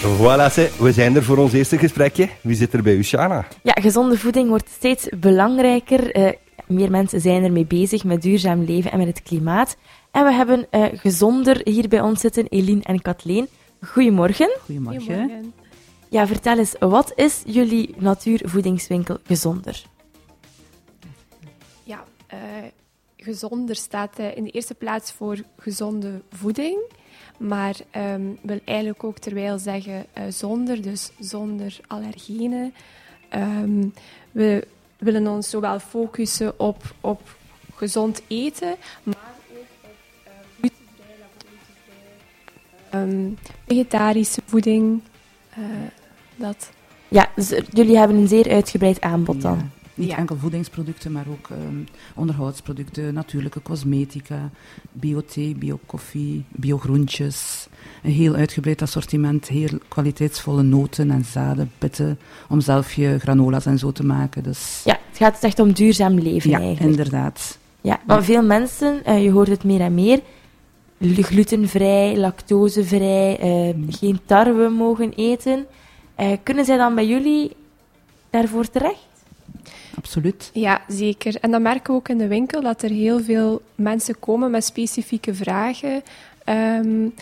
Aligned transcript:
Voilà, 0.00 0.52
ze. 0.52 0.76
we 0.78 0.92
zijn 0.92 1.16
er 1.16 1.22
voor 1.22 1.36
ons 1.36 1.52
eerste 1.52 1.78
gesprekje. 1.78 2.28
Wie 2.40 2.56
zit 2.56 2.72
er 2.72 2.82
bij 2.82 2.94
u, 2.94 3.04
Shana? 3.04 3.46
Ja, 3.62 3.72
gezonde 3.72 4.18
voeding 4.18 4.48
wordt 4.48 4.68
steeds 4.68 5.08
belangrijker. 5.08 6.16
Uh, 6.16 6.28
meer 6.66 6.90
mensen 6.90 7.20
zijn 7.20 7.44
ermee 7.44 7.66
bezig 7.66 8.04
met 8.04 8.22
duurzaam 8.22 8.64
leven 8.64 8.92
en 8.92 8.98
met 8.98 9.06
het 9.06 9.22
klimaat. 9.22 9.76
En 10.10 10.24
we 10.24 10.32
hebben 10.32 10.66
uh, 10.70 10.84
gezonder 10.92 11.60
hier 11.64 11.88
bij 11.88 12.00
ons 12.00 12.20
zitten, 12.20 12.46
Eline 12.46 12.82
en 12.82 13.02
Kathleen. 13.02 13.48
Goedemorgen. 13.80 14.50
Goedemorgen. 14.64 15.00
Goedemorgen. 15.00 15.52
Ja, 16.08 16.26
vertel 16.26 16.58
eens, 16.58 16.74
wat 16.78 17.12
is 17.14 17.42
jullie 17.46 17.94
natuurvoedingswinkel 17.98 19.18
Gezonder? 19.24 19.82
Ja, 21.82 22.04
uh, 22.34 22.38
Gezonder 23.16 23.76
staat 23.76 24.18
in 24.18 24.44
de 24.44 24.50
eerste 24.50 24.74
plaats 24.74 25.12
voor 25.12 25.36
gezonde 25.58 26.22
voeding. 26.30 26.78
Maar 27.40 27.76
um, 27.96 28.38
wil 28.42 28.60
eigenlijk 28.64 29.04
ook 29.04 29.18
terwijl 29.18 29.58
zeggen 29.58 30.06
uh, 30.18 30.24
zonder, 30.28 30.82
dus 30.82 31.10
zonder 31.18 31.80
allergenen. 31.86 32.74
Um, 33.34 33.94
we 34.32 34.66
willen 34.98 35.26
ons 35.26 35.50
zowel 35.50 35.78
focussen 35.78 36.60
op, 36.60 36.94
op 37.00 37.36
gezond 37.74 38.22
eten, 38.26 38.76
maar 39.02 39.34
ook 39.50 39.66
op 39.82 39.90
uh, 40.26 40.32
glutenvrij, 40.58 41.16
lactosevrij, 42.90 43.02
um, 43.02 43.38
vegetarische 43.66 44.40
voeding. 44.46 45.00
Uh, 45.58 45.64
dat. 46.36 46.70
Ja, 47.08 47.30
dus 47.34 47.48
jullie 47.72 47.96
hebben 47.96 48.16
een 48.16 48.28
zeer 48.28 48.50
uitgebreid 48.50 49.00
aanbod 49.00 49.42
dan. 49.42 49.56
Ja. 49.56 49.79
Niet 49.94 50.10
enkel 50.10 50.36
voedingsproducten, 50.36 51.12
maar 51.12 51.26
ook 51.30 51.48
um, 51.48 51.86
onderhoudsproducten, 52.14 53.14
natuurlijke 53.14 53.62
cosmetica, 53.62 54.50
bio-thee, 54.92 55.54
bio-koffie, 55.54 56.44
bio-groentjes. 56.48 57.68
Een 58.02 58.12
heel 58.12 58.34
uitgebreid 58.34 58.82
assortiment, 58.82 59.48
heel 59.48 59.78
kwaliteitsvolle 59.88 60.62
noten 60.62 61.10
en 61.10 61.24
zaden, 61.24 61.70
pitten, 61.78 62.18
om 62.48 62.60
zelf 62.60 62.92
je 62.92 63.18
granola's 63.18 63.66
en 63.66 63.78
zo 63.78 63.92
te 63.92 64.04
maken. 64.04 64.42
Dus... 64.42 64.82
Ja, 64.84 64.98
het 65.08 65.18
gaat 65.18 65.42
echt 65.42 65.58
om 65.58 65.72
duurzaam 65.72 66.18
leven 66.18 66.50
ja, 66.50 66.58
eigenlijk. 66.58 66.96
inderdaad. 66.96 67.58
Ja, 67.80 68.00
maar 68.06 68.24
veel 68.24 68.42
mensen, 68.42 69.02
uh, 69.06 69.22
je 69.22 69.30
hoort 69.30 69.48
het 69.48 69.64
meer 69.64 69.80
en 69.80 69.94
meer, 69.94 70.20
glutenvrij, 71.00 72.16
lactosevrij, 72.16 73.38
uh, 73.42 73.86
geen 73.88 74.20
tarwe 74.24 74.68
mogen 74.68 75.12
eten. 75.12 75.66
Uh, 76.20 76.32
kunnen 76.42 76.64
zij 76.64 76.76
dan 76.76 76.94
bij 76.94 77.06
jullie 77.06 77.52
daarvoor 78.30 78.70
terecht? 78.70 79.09
Absoluut. 79.96 80.50
Ja, 80.52 80.80
zeker. 80.88 81.36
En 81.40 81.50
dan 81.50 81.62
merken 81.62 81.92
we 81.92 81.98
ook 81.98 82.08
in 82.08 82.18
de 82.18 82.28
winkel 82.28 82.62
dat 82.62 82.82
er 82.82 82.90
heel 82.90 83.20
veel 83.20 83.62
mensen 83.74 84.18
komen 84.18 84.50
met 84.50 84.64
specifieke 84.64 85.34
vragen. 85.34 86.02
Um, 86.44 87.14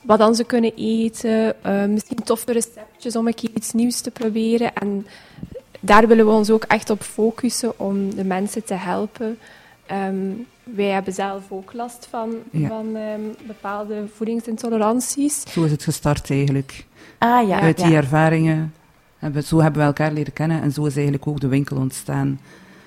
wat 0.00 0.18
dan 0.18 0.34
ze 0.34 0.44
kunnen 0.44 0.72
eten, 0.76 1.54
uh, 1.66 1.84
misschien 1.84 2.22
toffe 2.22 2.52
receptjes 2.52 3.16
om 3.16 3.26
een 3.26 3.34
keer 3.34 3.50
iets 3.54 3.72
nieuws 3.72 4.00
te 4.00 4.10
proberen. 4.10 4.74
En 4.74 5.06
daar 5.80 6.08
willen 6.08 6.26
we 6.26 6.32
ons 6.32 6.50
ook 6.50 6.64
echt 6.64 6.90
op 6.90 7.02
focussen 7.02 7.78
om 7.78 8.14
de 8.14 8.24
mensen 8.24 8.64
te 8.64 8.74
helpen. 8.74 9.38
Um, 9.92 10.46
wij 10.62 10.86
hebben 10.86 11.12
zelf 11.12 11.42
ook 11.48 11.72
last 11.72 12.06
van, 12.10 12.34
ja. 12.50 12.68
van 12.68 12.96
um, 12.96 13.34
bepaalde 13.46 14.04
voedingsintoleranties. 14.14 15.42
Zo 15.52 15.64
is 15.64 15.70
het 15.70 15.82
gestart 15.82 16.30
eigenlijk. 16.30 16.84
Ah, 17.18 17.48
ja, 17.48 17.60
Uit 17.60 17.76
die 17.76 17.88
ja. 17.88 17.96
ervaringen 17.96 18.74
hebben, 19.18 19.42
zo 19.42 19.60
hebben 19.60 19.80
we 19.80 19.86
elkaar 19.86 20.12
leren 20.12 20.32
kennen 20.32 20.62
en 20.62 20.72
zo 20.72 20.84
is 20.84 20.94
eigenlijk 20.94 21.26
ook 21.26 21.40
de 21.40 21.48
winkel 21.48 21.76
ontstaan. 21.76 22.40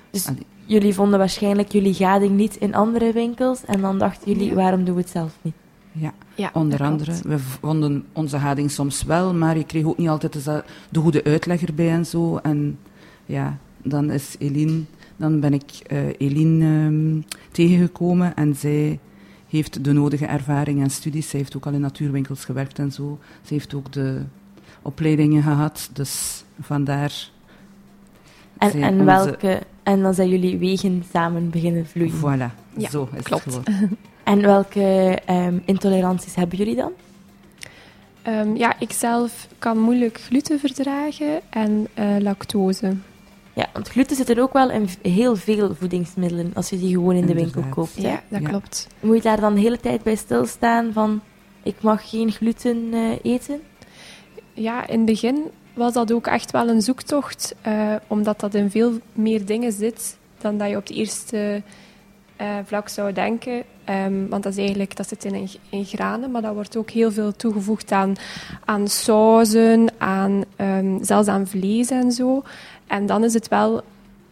Dus 0.09 0.27
Allee. 0.27 0.45
jullie 0.65 0.93
vonden 0.93 1.19
waarschijnlijk 1.19 1.71
jullie 1.71 1.93
gading 1.93 2.35
niet 2.35 2.55
in 2.55 2.75
andere 2.75 3.13
winkels 3.13 3.65
en 3.65 3.81
dan 3.81 3.97
dachten 3.97 4.31
jullie, 4.31 4.49
ja. 4.49 4.55
waarom 4.55 4.83
doen 4.83 4.95
we 4.95 5.01
het 5.01 5.09
zelf 5.09 5.37
niet? 5.41 5.53
Ja, 5.91 6.13
ja 6.35 6.49
onder 6.53 6.83
andere. 6.83 7.13
We 7.23 7.39
vonden 7.39 8.05
onze 8.13 8.39
gading 8.39 8.71
soms 8.71 9.03
wel, 9.03 9.33
maar 9.33 9.57
je 9.57 9.65
kreeg 9.65 9.85
ook 9.85 9.97
niet 9.97 10.09
altijd 10.09 10.43
de, 10.43 10.63
de 10.89 10.99
goede 10.99 11.23
uitleg 11.23 11.61
erbij 11.61 11.89
en 11.89 12.05
zo. 12.05 12.37
En 12.37 12.79
ja, 13.25 13.57
dan 13.83 14.11
is 14.11 14.35
Eline, 14.39 14.81
dan 15.15 15.39
ben 15.39 15.53
ik 15.53 15.71
uh, 15.91 15.99
Eline 16.17 16.85
um, 16.85 17.25
tegengekomen 17.51 18.35
en 18.35 18.55
zij 18.55 18.99
heeft 19.47 19.83
de 19.83 19.93
nodige 19.93 20.25
ervaring 20.25 20.81
en 20.81 20.89
studies. 20.89 21.29
Zij 21.29 21.39
heeft 21.39 21.55
ook 21.55 21.65
al 21.65 21.73
in 21.73 21.81
natuurwinkels 21.81 22.45
gewerkt 22.45 22.79
en 22.79 22.91
zo. 22.91 23.19
Ze 23.41 23.53
heeft 23.53 23.73
ook 23.73 23.91
de 23.91 24.21
opleidingen 24.81 25.43
gehad, 25.43 25.89
dus 25.93 26.43
vandaar. 26.61 27.29
En, 28.57 28.71
en, 28.81 28.93
onze... 28.93 29.03
welke, 29.05 29.59
en 29.83 30.01
dan 30.01 30.13
zijn 30.13 30.29
jullie 30.29 30.57
wegen 30.57 31.03
samen 31.13 31.49
beginnen 31.49 31.87
vloeien. 31.87 32.13
Voilà, 32.17 32.55
ja, 32.77 32.89
zo 32.89 33.09
is 33.15 33.23
klopt. 33.23 33.45
het 33.45 33.53
gewoon. 33.65 33.97
en 34.23 34.41
welke 34.41 35.17
um, 35.29 35.61
intoleranties 35.65 36.35
hebben 36.35 36.57
jullie 36.57 36.75
dan? 36.75 36.91
Um, 38.27 38.55
ja, 38.55 38.79
ik 38.79 38.91
zelf 38.91 39.47
kan 39.59 39.79
moeilijk 39.79 40.19
gluten 40.19 40.59
verdragen 40.59 41.41
en 41.49 41.87
uh, 41.99 42.17
lactose. 42.19 42.95
Ja, 43.53 43.67
want 43.73 43.87
gluten 43.89 44.15
zit 44.15 44.29
er 44.29 44.41
ook 44.41 44.53
wel 44.53 44.69
in 44.71 44.87
heel 45.01 45.35
veel 45.35 45.75
voedingsmiddelen 45.75 46.51
als 46.53 46.69
je 46.69 46.77
die 46.79 46.93
gewoon 46.93 47.15
in 47.15 47.21
de 47.25 47.27
Inderdaad. 47.27 47.53
winkel 47.53 47.71
koopt. 47.71 47.95
Hè? 47.95 48.07
Ja, 48.07 48.21
dat 48.29 48.41
Ja. 48.41 48.49
klopt. 48.49 48.87
Moet 48.99 49.15
je 49.15 49.21
daar 49.21 49.39
dan 49.39 49.53
de 49.53 49.59
hele 49.61 49.79
tijd 49.79 50.03
bij 50.03 50.15
stilstaan 50.15 50.93
van 50.93 51.21
ik 51.63 51.81
mag 51.81 52.09
geen 52.09 52.31
gluten 52.31 52.77
uh, 52.93 53.11
eten? 53.21 53.61
Ja, 54.59 54.87
in 54.87 54.97
het 54.97 55.05
begin 55.05 55.43
was 55.73 55.93
dat 55.93 56.11
ook 56.13 56.27
echt 56.27 56.51
wel 56.51 56.69
een 56.69 56.81
zoektocht, 56.81 57.55
uh, 57.67 57.95
omdat 58.07 58.39
dat 58.39 58.53
in 58.53 58.69
veel 58.69 58.91
meer 59.13 59.45
dingen 59.45 59.71
zit 59.71 60.17
dan 60.37 60.57
dat 60.57 60.69
je 60.69 60.75
op 60.75 60.87
het 60.87 60.95
eerste 60.95 61.61
uh, 62.41 62.47
vlak 62.65 62.89
zou 62.89 63.13
denken. 63.13 63.63
Um, 64.05 64.29
want 64.29 64.43
dat 64.43 64.51
is 64.51 64.57
eigenlijk, 64.57 64.95
dat 64.95 65.07
zit 65.07 65.25
in, 65.25 65.49
in 65.69 65.85
granen, 65.85 66.31
maar 66.31 66.41
dat 66.41 66.53
wordt 66.53 66.77
ook 66.77 66.89
heel 66.89 67.11
veel 67.11 67.31
toegevoegd 67.35 67.91
aan, 67.91 68.15
aan 68.65 68.87
sauzen, 68.87 69.87
aan, 69.97 70.43
um, 70.57 71.03
zelfs 71.03 71.27
aan 71.27 71.47
vlees 71.47 71.89
en 71.89 72.11
zo. 72.11 72.43
En 72.87 73.05
dan 73.05 73.23
is 73.23 73.33
het 73.33 73.47
wel 73.47 73.81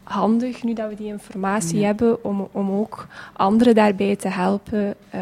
handig, 0.04 0.64
nu 0.64 0.74
dat 0.74 0.90
we 0.90 0.96
die 0.96 1.08
informatie 1.08 1.80
Ja. 1.80 1.86
hebben, 1.86 2.24
om, 2.24 2.48
om 2.52 2.72
ook 2.72 3.08
anderen 3.34 3.76
daarbij 3.76 4.16
te 4.16 4.28
helpen 4.28 4.96
uh, 5.16 5.22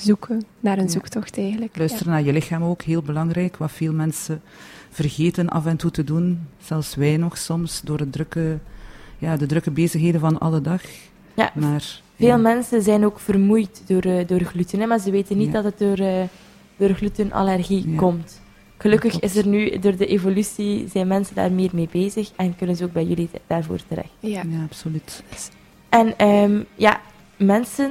zoeken 0.00 0.42
naar 0.60 0.78
een 0.78 0.84
Ja. 0.84 0.90
zoektocht 0.90 1.38
eigenlijk. 1.38 1.78
Luisteren 1.78 2.12
naar 2.12 2.22
je 2.22 2.32
lichaam 2.32 2.62
ook 2.62 2.82
heel 2.82 3.02
belangrijk, 3.02 3.56
wat 3.56 3.72
veel 3.72 3.92
mensen 3.92 4.42
vergeten 4.90 5.48
af 5.48 5.66
en 5.66 5.76
toe 5.76 5.90
te 5.90 6.04
doen. 6.04 6.46
Zelfs 6.62 6.94
wij 6.94 7.16
nog 7.16 7.38
soms, 7.38 7.80
door 7.84 7.98
het 7.98 8.12
drukke, 8.12 8.58
ja, 9.18 9.36
de 9.36 9.46
drukke 9.46 9.70
bezigheden 9.70 10.20
van 10.20 10.38
alle 10.38 10.60
dag. 10.60 10.82
Ja, 11.34 11.52
Maar, 11.54 12.00
veel 12.16 12.26
ja, 12.26 12.36
mensen 12.36 12.82
zijn 12.82 13.04
ook 13.04 13.18
vermoeid 13.20 13.82
door, 13.86 14.06
uh, 14.06 14.26
door 14.26 14.40
gluten, 14.40 14.80
hè, 14.80 14.86
maar 14.86 14.98
ze 14.98 15.10
weten 15.10 15.36
niet 15.38 15.46
Ja. 15.46 15.52
dat 15.52 15.64
het 15.64 15.78
door, 15.78 16.00
uh, 16.00 16.22
door 16.76 16.90
glutenallergie 16.94 17.90
Ja. 17.90 17.96
komt. 17.96 18.40
Gelukkig 18.76 19.20
is 19.20 19.36
er 19.36 19.46
nu, 19.46 19.78
door 19.78 19.96
de 19.96 20.06
evolutie, 20.06 20.88
zijn 20.92 21.06
mensen 21.06 21.34
daar 21.34 21.52
meer 21.52 21.70
mee 21.72 21.88
bezig 21.92 22.30
en 22.36 22.56
kunnen 22.56 22.76
ze 22.76 22.84
ook 22.84 22.92
bij 22.92 23.04
jullie 23.04 23.30
daarvoor 23.46 23.78
terecht. 23.88 24.08
Ja. 24.20 24.42
ja, 24.48 24.62
absoluut. 24.64 25.22
En 25.88 26.26
um, 26.26 26.64
ja, 26.74 27.00
mensen 27.36 27.90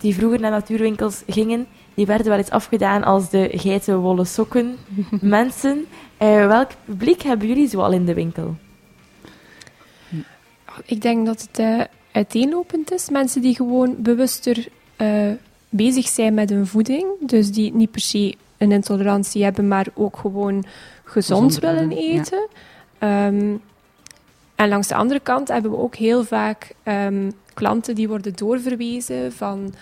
die 0.00 0.14
vroeger 0.14 0.40
naar 0.40 0.50
natuurwinkels 0.50 1.22
gingen, 1.26 1.66
die 1.94 2.06
werden 2.06 2.28
wel 2.28 2.38
eens 2.38 2.50
afgedaan 2.50 3.04
als 3.04 3.30
de 3.30 3.50
geitenwolle 3.52 4.24
sokken 4.24 4.76
mensen. 5.20 5.86
Uh, 6.22 6.46
welk 6.46 6.70
publiek 6.84 7.22
hebben 7.22 7.48
jullie 7.48 7.68
zoal 7.68 7.92
in 7.92 8.04
de 8.04 8.14
winkel? 8.14 8.56
Ik 10.84 11.00
denk 11.00 11.26
dat 11.26 11.40
het 11.40 11.58
uh, 11.58 11.80
uiteenlopend 12.12 12.92
is. 12.92 13.08
Mensen 13.10 13.42
die 13.42 13.54
gewoon 13.54 13.94
bewuster 13.98 14.68
uh, 14.96 15.32
bezig 15.68 16.08
zijn 16.08 16.34
met 16.34 16.50
hun 16.50 16.66
voeding, 16.66 17.06
dus 17.20 17.50
die 17.52 17.74
niet 17.74 17.90
per 17.90 18.00
se 18.00 18.34
een 18.58 18.72
intolerantie 18.72 19.44
hebben, 19.44 19.68
maar 19.68 19.86
ook 19.94 20.16
gewoon 20.16 20.64
gezond 21.04 21.54
Gezonder, 21.54 21.88
willen 21.88 21.90
ja. 21.90 22.20
eten. 22.20 22.48
Um, 22.98 23.60
en 24.54 24.68
langs 24.68 24.88
de 24.88 24.94
andere 24.94 25.20
kant 25.20 25.48
hebben 25.48 25.70
we 25.70 25.76
ook 25.76 25.94
heel 25.94 26.24
vaak 26.24 26.74
um, 26.84 27.32
klanten 27.60 27.94
die 27.94 28.08
worden 28.08 28.32
doorverwezen 28.36 29.32
van, 29.32 29.74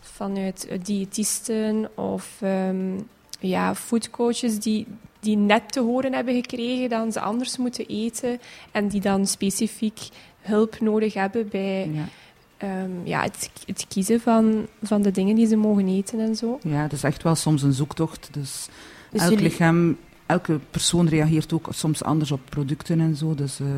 vanuit 0.00 0.68
diëtisten 0.82 1.88
of 1.94 2.40
um, 2.44 3.08
ja, 3.40 3.74
foodcoaches 3.74 4.58
die, 4.58 4.86
die 5.20 5.36
net 5.36 5.72
te 5.72 5.80
horen 5.80 6.12
hebben 6.12 6.34
gekregen 6.34 6.88
dat 6.88 7.12
ze 7.12 7.20
anders 7.20 7.56
moeten 7.56 7.86
eten 7.86 8.38
en 8.72 8.88
die 8.88 9.00
dan 9.00 9.26
specifiek 9.26 9.98
hulp 10.40 10.80
nodig 10.80 11.14
hebben 11.14 11.48
bij 11.48 11.90
Ja. 11.92 12.82
um, 12.82 13.00
ja, 13.04 13.22
het, 13.22 13.50
het, 13.66 13.84
kiezen 13.88 14.20
van, 14.20 14.66
van 14.82 15.02
de 15.02 15.10
dingen 15.10 15.34
die 15.34 15.46
ze 15.46 15.56
mogen 15.56 15.88
eten 15.88 16.20
en 16.20 16.36
zo. 16.36 16.58
ja, 16.62 16.82
het 16.82 16.92
is 16.92 17.02
echt 17.02 17.22
wel 17.22 17.34
soms 17.34 17.62
een 17.62 17.72
zoektocht. 17.72 18.28
Dus, 18.32 18.68
Dus 19.10 19.20
elk 19.20 19.30
jullie- 19.30 19.44
lichaam, 19.44 19.96
elke 20.26 20.58
persoon 20.70 21.08
reageert 21.08 21.52
ook 21.52 21.66
soms 21.70 22.02
anders 22.02 22.30
op 22.32 22.40
producten 22.48 23.00
en 23.00 23.16
zo. 23.16 23.34
Dus 23.34 23.60
uh, 23.60 23.68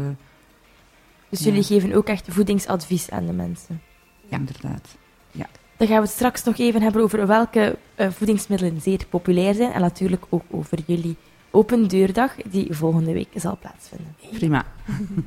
Dus 1.33 1.41
Ja. 1.41 1.47
jullie 1.47 1.63
geven 1.65 1.93
ook 1.93 2.07
echt 2.09 2.27
voedingsadvies 2.31 3.11
aan 3.11 3.27
de 3.27 3.33
mensen. 3.33 3.81
ja. 4.29 4.37
inderdaad. 4.37 4.97
Dan 5.77 5.87
gaan 5.91 6.01
we 6.01 6.07
het 6.07 6.17
straks 6.17 6.45
nog 6.45 6.59
even 6.59 6.83
hebben 6.83 7.03
over 7.03 7.27
welke 7.27 7.77
uh, 7.97 8.11
voedingsmiddelen 8.11 8.81
zeer 8.81 9.07
populair 9.11 9.55
zijn 9.55 9.73
en 9.73 9.81
natuurlijk 9.81 10.25
ook 10.29 10.43
over 10.51 10.79
jullie 10.87 11.17
open 11.51 11.89
deurdag 11.89 12.35
die 12.51 12.75
volgende 12.75 13.13
week 13.13 13.29
zal 13.35 13.59
plaatsvinden. 13.61 14.15
Prima. 14.33 14.65